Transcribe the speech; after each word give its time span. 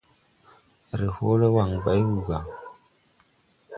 A 0.91 0.95
ree 0.99 1.13
hɔɔle 1.17 1.47
waŋ 1.55 1.71
bay 1.83 1.99
wuu 2.05 2.21
gà. 2.27 2.37